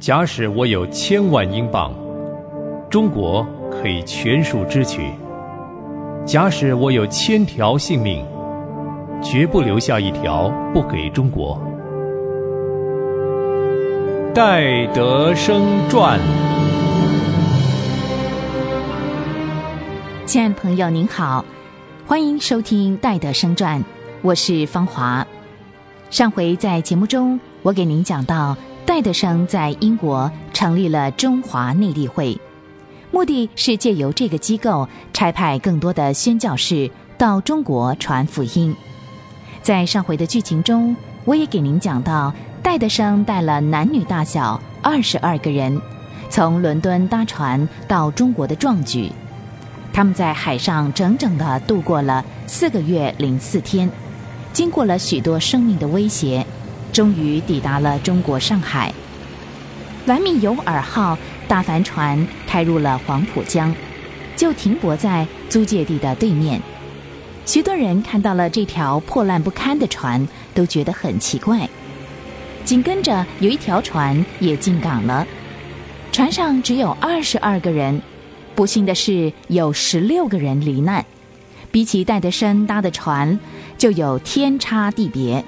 [0.00, 1.92] 假使我有千万英镑，
[2.88, 5.02] 中国可以全数支取；
[6.24, 8.24] 假使我有千条性命，
[9.22, 11.60] 绝不留下一条不给中国。
[14.34, 16.18] 戴德生传。
[20.24, 21.44] 亲爱的朋友，您好，
[22.06, 23.78] 欢迎收听《戴德生传》，
[24.22, 25.26] 我是芳华。
[26.08, 28.56] 上回在节目中，我给您讲到。
[28.90, 32.36] 戴德生在英国成立了中华内地会，
[33.12, 38.74] 目的是借由这个机构差派更多的宣教士到中国传福音。
[39.62, 45.80] 在上回的剧情中，我也给您讲到，戴德生带了男女大小二十二个人，
[46.28, 49.12] 从伦敦搭船到中国的壮举。
[49.92, 53.88] 他们在海上整整的度过了四个月零四天，
[54.52, 56.44] 经过了许多生命的威胁。
[56.92, 58.92] 终于抵达了中国上海。
[60.06, 61.16] 兰密尤尔号
[61.46, 63.74] 大帆船开入了黄浦江，
[64.36, 66.60] 就停泊在租界地的对面。
[67.46, 71.68] 许多人看到了这条破烂不堪的船，都觉得很奇怪。
[72.64, 75.26] 紧跟着有一条船也进港了，
[76.12, 78.00] 船上只有二十二个人。
[78.54, 81.04] 不幸的是，有十六个人罹难，
[81.70, 83.38] 比起戴德生搭的船，
[83.78, 85.42] 就有天差地别。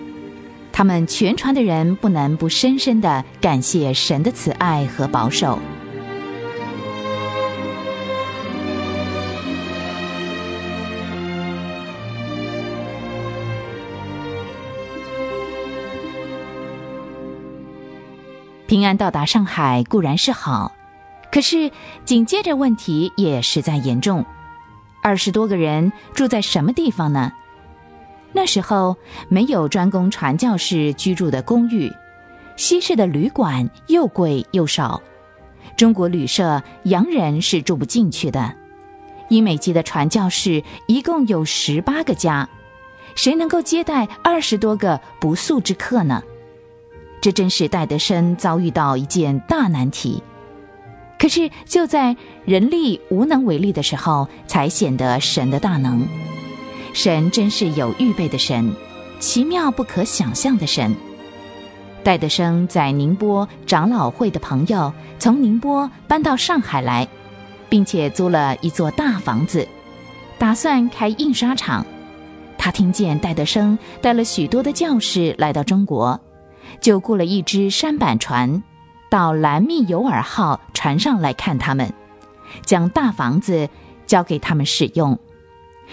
[0.72, 5.58] 他们全船的人不能不深深的感谢神的慈爱和保守。
[18.66, 20.72] 平安到达上海固然是好，
[21.30, 21.70] 可是
[22.06, 24.24] 紧接着问题也实在严重。
[25.02, 27.32] 二十多个人住在什么地方呢？
[28.32, 28.96] 那时候
[29.28, 31.92] 没有专供传教士居住的公寓，
[32.56, 35.02] 西式的旅馆又贵又少，
[35.76, 38.54] 中国旅社洋人是住不进去的。
[39.28, 42.48] 英美籍的传教士一共有十八个家，
[43.14, 46.22] 谁能够接待二十多个不速之客呢？
[47.20, 50.22] 这真是戴德生遭遇到一件大难题。
[51.18, 56.06] 可是就在人力无能为力的时候，才显得神的大能。
[56.92, 58.74] 神真是有预备的神，
[59.18, 60.94] 奇妙不可想象的神。
[62.04, 67.08] 戴德生在宁波长老会的朋友从宁波搬到上海来，
[67.68, 69.66] 并且租了一座大房子，
[70.38, 71.86] 打算开印刷厂。
[72.58, 76.20] 他听见戴德生带了许多的教士来到中国，
[76.80, 78.62] 就雇了一只舢板船，
[79.08, 81.92] 到蓝密尤尔号船上来看他们，
[82.64, 83.68] 将大房子
[84.06, 85.18] 交给他们使用。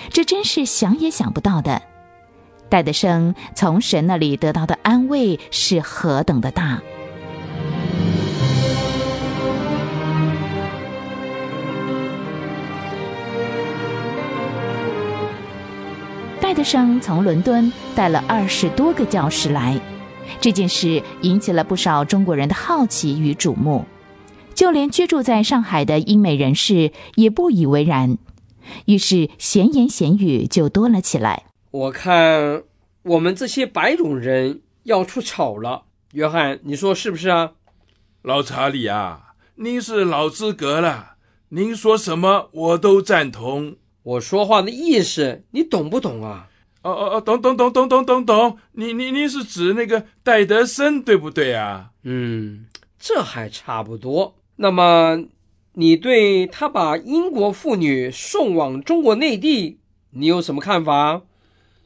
[0.10, 1.82] 这真是想也想不到的，
[2.70, 6.82] 戴德生从神那里得到的安慰是何等的大。
[16.42, 19.80] 戴德生从伦敦带了二十多个教师来，
[20.42, 23.86] 这件事引起了不少中国人的好奇与瞩目，
[24.56, 28.18] 就连居住在上海的英美人士也不以为然。
[28.86, 31.46] 于是闲言闲语就多了起来。
[31.72, 32.64] 我看
[33.04, 37.52] 我们这些白种人要出丑了，约翰，你说是不是啊？
[38.22, 41.14] 老查理啊，您是老资格了，
[41.50, 43.76] 您说什么我都赞同。
[44.04, 46.48] 我说话的意思你懂不懂啊？
[46.82, 48.58] 哦哦哦，懂懂懂懂懂懂懂。
[48.74, 51.92] 你你你是指那个戴德森对不对啊？
[52.04, 52.66] 嗯，
[52.98, 54.36] 这还差不多。
[54.56, 55.26] 那么。
[55.74, 59.80] 你对他把英国妇女送往中国内地，
[60.12, 61.22] 你有什么看法？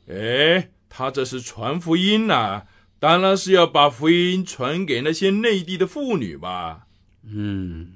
[0.09, 2.63] 哎，他这是传福音呐，
[2.99, 6.87] 当然是要把福音传给那些内地的妇女吧。
[7.25, 7.93] 嗯，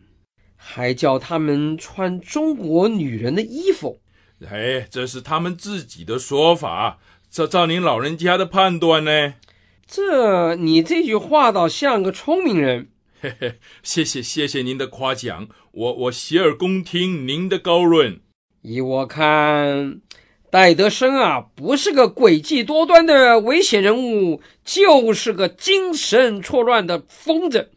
[0.56, 4.00] 还叫他们穿中国女人的衣服。
[4.48, 7.00] 哎，这是他们自己的说法。
[7.30, 9.34] 这照您老人家的判断呢？
[9.86, 12.89] 这你这句话倒像个聪明人。
[13.19, 18.19] 嘿嘿，谢谢谢谢您的夸奖，我我洗耳恭听您的高论。
[18.62, 20.02] 依我看，
[20.52, 27.72] 戴德生啊，不是个诡计多端的危险人物，就是个精神错乱的疯子。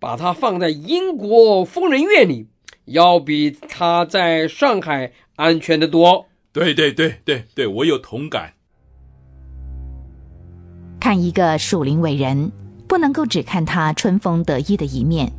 [0.00, 2.48] 把他放在英国疯人院里，
[2.86, 6.26] 要比他在上海安全的多。
[6.52, 8.54] 对对对对对，我有同感。
[10.98, 12.50] 看一个属灵伟人。
[12.92, 15.32] 不能够只看他春风得意的一面。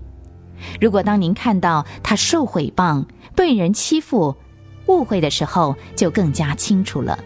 [0.81, 3.05] 如果当您看到他受毁谤、
[3.35, 4.35] 被人欺负、
[4.87, 7.23] 误会的时候，就更加清楚了。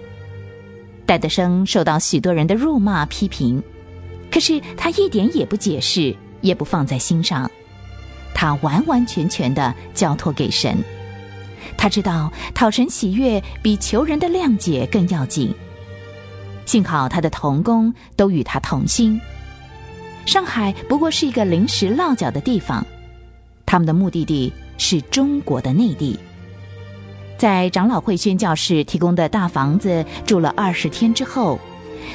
[1.06, 3.64] 戴德生受到许多人的辱骂批评，
[4.30, 7.50] 可是他一点也不解释，也不放在心上，
[8.34, 10.78] 他完完全全的交托给神。
[11.78, 15.56] 他知道讨神喜悦比求人的谅解更要紧。
[16.66, 19.18] 幸好他的同工都与他同心。
[20.28, 22.86] 上海不过是一个临时落脚的地方，
[23.66, 26.20] 他们的目的地是中国的内地。
[27.38, 31.58] 在长老会宣教士提供的大房子住了二十天之后，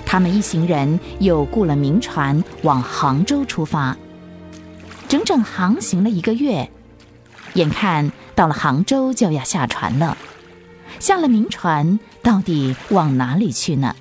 [0.05, 3.97] 他们一行人又雇了民船往杭州出发，
[5.09, 6.69] 整整航行了一个月。
[7.55, 10.19] 眼看到了杭州就要下船了，
[10.99, 13.97] 下了民船，到底往哪里去呢？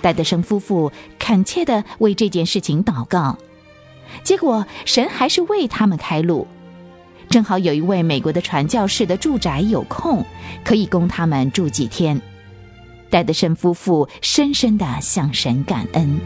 [0.00, 0.90] 戴德生夫妇
[1.22, 3.38] 恳切的为这件事情祷告，
[4.24, 6.48] 结果神还是为他们开路。
[7.30, 10.26] 正好有一位美国的传教士的住宅有空，
[10.64, 12.20] 可以供他们住几天。
[13.08, 16.18] 戴德生夫妇深深的向神感恩。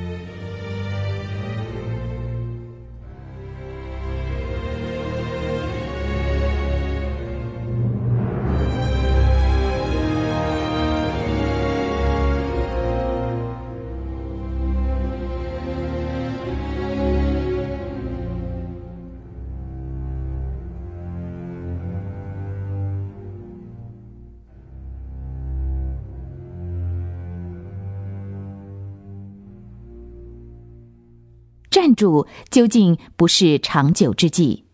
[31.76, 34.64] 暂住究竟不是长久之计，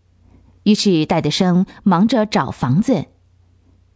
[0.63, 3.07] 于是戴德生忙着找房子。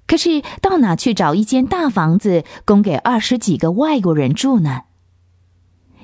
[0.09, 4.83] 可是到哪去找一间大房子供给二十几个外国人住呢？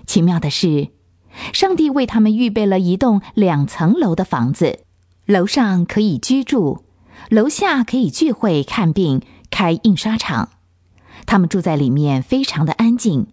[0.06, 0.90] 奇妙的是，
[1.52, 4.84] 上帝为他们预备了一栋两层楼的房子，
[5.26, 6.84] 楼上可以居住，
[7.30, 10.50] 楼下可以聚会、看病、开印刷厂。
[11.26, 13.26] 他们住在里面，非常的安静，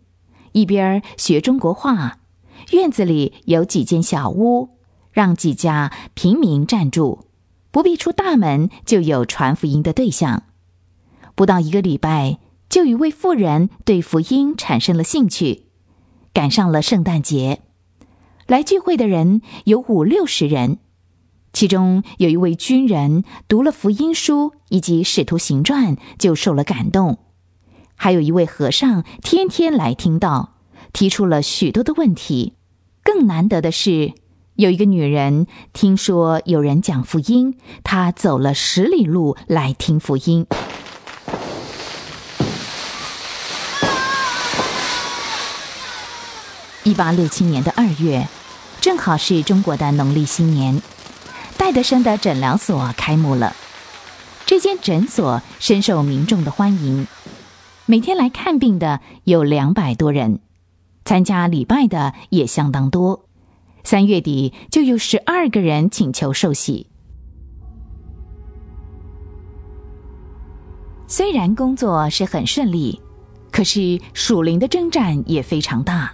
[0.54, 2.16] 一边学中国话。
[2.72, 4.78] 院子里有几间小屋，
[5.12, 7.26] 让几家平民暂住，
[7.72, 10.44] 不必出大门就有传福音的对象。
[11.36, 12.40] 不到一个礼拜，
[12.70, 15.66] 就一位妇人对福音产生了兴趣，
[16.34, 17.62] 赶上了圣诞节，
[18.46, 20.80] 来聚会的人有五六十人，
[21.54, 27.20] 其中有一位军人读了福音书以及使徒行传就受了感动，
[27.96, 30.59] 还有一位和尚天天来听到，
[30.94, 32.54] 提出了许多的问题。
[33.04, 34.14] 更难得的是，
[34.56, 40.46] 有一个女人听说有人讲福音，她走了十里路来听福音。
[46.84, 48.28] 一八六七年的二月，
[48.82, 50.82] 正好是中国的农历新年，
[51.58, 53.56] 戴德生的诊疗所开幕了。
[54.46, 57.06] 这间诊所深受民众的欢迎，
[57.86, 60.40] 每天来看病的有两百多人。
[61.06, 63.26] 参加礼拜的也相当多，
[63.84, 66.88] 三月底就有十二个人请求受洗。
[71.08, 73.02] 虽然工作是很顺利，
[73.52, 76.14] 可是属灵的征战也非常大，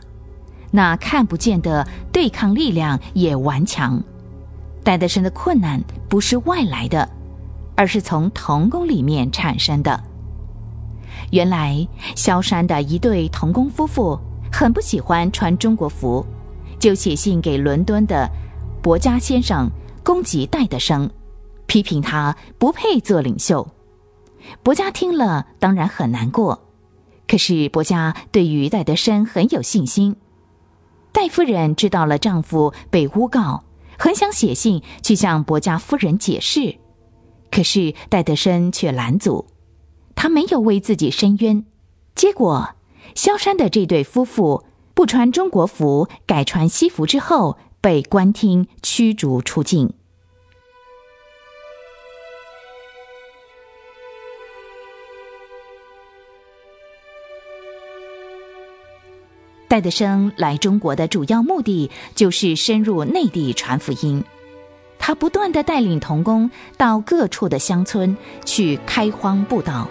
[0.71, 4.01] 那看不见的对抗力量也顽强。
[4.85, 7.09] 戴德生的困难不是外来的，
[7.75, 10.01] 而是从童工里面产生的。
[11.31, 11.85] 原来
[12.15, 14.17] 萧山的一对童工夫妇。
[14.57, 16.25] 很不喜欢穿中国服，
[16.79, 18.31] 就写信给伦敦的
[18.81, 19.69] 伯嘉先生，
[20.01, 21.09] 攻击戴德生，
[21.65, 23.67] 批评他不配做领袖。
[24.63, 26.69] 伯嘉听了当然很难过，
[27.27, 30.15] 可是伯嘉对于戴德生很有信心。
[31.11, 33.65] 戴夫人知道了丈夫被诬告，
[33.99, 36.77] 很想写信去向伯嘉夫人解释，
[37.51, 39.47] 可是戴德生却拦阻，
[40.15, 41.65] 他没有为自己申冤，
[42.15, 42.69] 结果。
[43.13, 49.93] 萧山的这对夫妇不穿中国服，改穿西服之后，被官厅驱逐出境。
[59.67, 64.23] 戴德生来中国的主要目的就是深入内地传福音，
[64.97, 69.89] 他不断的带领童工到各处的乡村去开荒布道，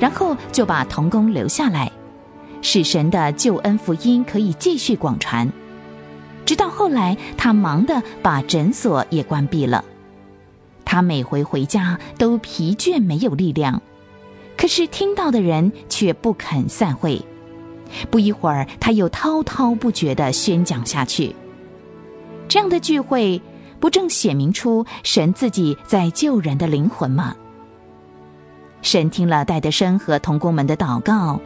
[0.00, 1.92] 然后就把童工留下来。
[2.62, 5.52] 使神的救恩福音可以继续广传，
[6.46, 9.84] 直到后来，他忙的把诊所也关闭了。
[10.84, 13.82] 他每回回家都疲倦没有力量，
[14.56, 17.20] 可是听到的人却不肯散会。
[18.10, 21.34] 不一会儿，他又滔滔不绝的宣讲下去。
[22.48, 23.40] 这样的聚会，
[23.80, 27.34] 不正显明出神自己在救人的灵魂吗？
[28.82, 31.40] 神听了戴德生和童工们的祷告。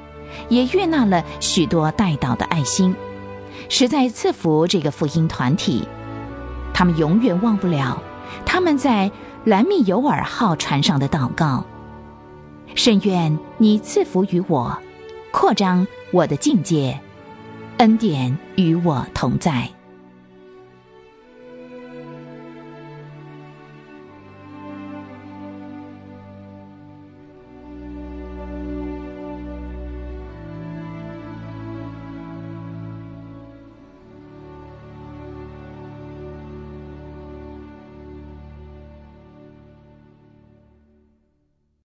[0.49, 2.95] 也悦纳了许多带祷的爱心，
[3.69, 5.87] 实在赐福这个福音团体。
[6.73, 8.03] 他们永远忘不了
[8.45, 9.11] 他们在
[9.45, 11.65] 兰密尤尔号船上的祷告。
[12.75, 14.77] 甚愿你赐福于我，
[15.31, 17.01] 扩张我的境界，
[17.79, 19.76] 恩典与我同在。